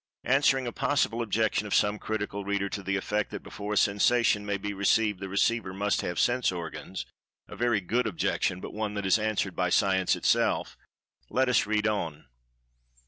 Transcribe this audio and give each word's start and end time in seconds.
Answering 0.23 0.65
a 0.65 0.71
possible 0.71 1.21
objection 1.21 1.67
of 1.67 1.75
some 1.75 1.99
critical 1.99 2.43
reader, 2.43 2.69
to 2.69 2.81
the 2.81 2.95
effect 2.95 3.29
that 3.29 3.43
before 3.43 3.73
a 3.73 3.77
"sensation" 3.77 4.43
may 4.43 4.57
be 4.57 4.73
received, 4.73 5.19
the 5.19 5.29
receiver 5.29 5.75
must 5.75 6.01
have 6.01 6.19
"sense 6.19 6.51
organs"—a 6.51 7.55
very 7.55 7.81
good 7.81 8.07
objection, 8.07 8.59
but 8.61 8.73
one 8.73 8.95
that 8.95 9.05
is 9.05 9.19
answered 9.19 9.55
by 9.55 9.69
Science 9.69 10.15
itself—let 10.15 11.49
us 11.49 11.67
read 11.67 11.85
on. 11.85 12.25